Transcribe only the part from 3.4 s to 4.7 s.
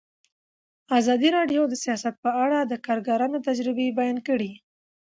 تجربې بیان کړي.